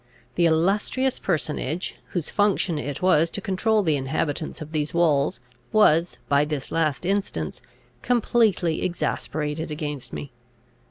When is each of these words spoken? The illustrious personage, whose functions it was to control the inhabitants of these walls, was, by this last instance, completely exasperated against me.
The 0.33 0.47
illustrious 0.47 1.19
personage, 1.19 1.93
whose 2.07 2.31
functions 2.31 2.79
it 2.81 3.03
was 3.03 3.29
to 3.29 3.39
control 3.39 3.83
the 3.83 3.97
inhabitants 3.97 4.59
of 4.59 4.71
these 4.71 4.95
walls, 4.95 5.39
was, 5.71 6.17
by 6.27 6.43
this 6.43 6.71
last 6.71 7.05
instance, 7.05 7.61
completely 8.01 8.81
exasperated 8.83 9.69
against 9.69 10.11
me. 10.11 10.31